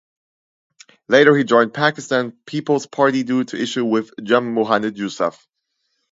Later 1.09 1.37
he 1.37 1.43
joined 1.43 1.75
Pakistan 1.75 2.31
Peoples 2.47 2.87
Party 2.87 3.21
due 3.21 3.43
to 3.43 3.55
issue 3.61 3.85
with 3.85 4.09
Jam 4.23 4.51
Mohammad 4.51 4.95
Yousaf. 4.95 5.45